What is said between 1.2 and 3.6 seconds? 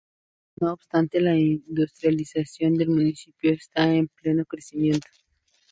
la industrialización del municipio